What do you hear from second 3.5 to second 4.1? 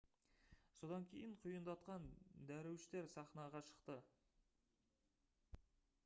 шықты